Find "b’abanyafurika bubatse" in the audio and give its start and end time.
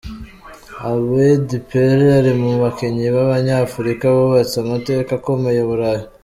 3.15-4.55